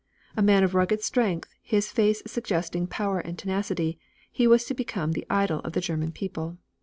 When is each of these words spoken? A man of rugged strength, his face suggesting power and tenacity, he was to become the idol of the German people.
A 0.35 0.41
man 0.41 0.63
of 0.63 0.73
rugged 0.73 1.03
strength, 1.03 1.53
his 1.61 1.91
face 1.91 2.23
suggesting 2.25 2.87
power 2.87 3.19
and 3.19 3.37
tenacity, 3.37 3.99
he 4.31 4.47
was 4.47 4.65
to 4.65 4.73
become 4.73 5.11
the 5.11 5.27
idol 5.29 5.59
of 5.59 5.73
the 5.73 5.79
German 5.79 6.11
people. 6.11 6.57